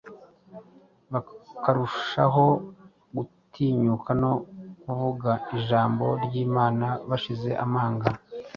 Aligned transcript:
bakarushaho 1.11 2.45
gutinyuka 3.15 4.09
no 4.21 4.33
kuvuga 4.83 5.31
Ijambo 5.57 6.05
ry’Imana 6.25 6.87
bashize 7.09 7.49
amanga.” 7.65 8.07